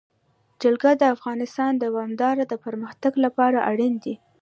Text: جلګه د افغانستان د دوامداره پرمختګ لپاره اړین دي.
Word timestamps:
جلګه 0.61 0.91
د 0.97 1.03
افغانستان 1.15 1.71
د 1.77 1.83
دوامداره 1.85 2.55
پرمختګ 2.65 3.13
لپاره 3.25 3.59
اړین 3.71 3.93
دي. 4.03 4.15